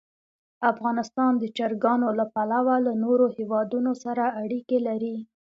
افغانستان 0.71 1.31
د 1.37 1.43
چرګانو 1.57 2.07
له 2.19 2.25
پلوه 2.33 2.75
له 2.85 2.93
نورو 3.03 3.25
هېوادونو 3.37 3.91
سره 4.03 4.23
اړیکې 4.43 4.77
لري. 4.87 5.15